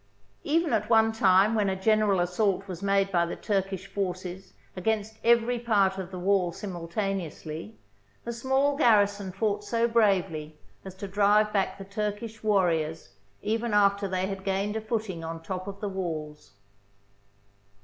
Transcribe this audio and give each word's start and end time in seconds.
Even 0.43 0.73
at 0.73 0.89
one 0.89 1.11
time 1.11 1.53
when 1.53 1.69
a 1.69 1.75
general 1.79 2.19
assault 2.21 2.67
was 2.67 2.81
made 2.81 3.11
by 3.11 3.23
the 3.23 3.35
Turkish 3.35 3.85
forces 3.85 4.53
against 4.75 5.19
every 5.23 5.59
part 5.59 5.99
of 5.99 6.09
the 6.09 6.17
wall 6.17 6.51
simultaneously, 6.51 7.77
the 8.23 8.33
small 8.33 8.75
garrison 8.75 9.31
fought 9.31 9.63
so 9.63 9.87
bravely 9.87 10.57
as 10.83 10.95
to 10.95 11.07
drive 11.07 11.53
back 11.53 11.77
the 11.77 11.85
Turkish 11.85 12.41
war 12.41 12.63
riors 12.65 13.09
even 13.43 13.75
after 13.75 14.07
they 14.07 14.25
had 14.25 14.43
gained 14.43 14.75
a 14.75 14.81
footing 14.81 15.23
on 15.23 15.43
top 15.43 15.67
of 15.67 15.79
the 15.81 15.87
walls. 15.89 16.53